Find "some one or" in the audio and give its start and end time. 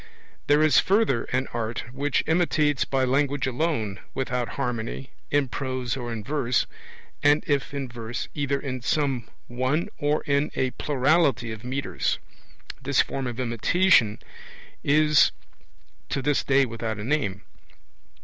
8.81-10.23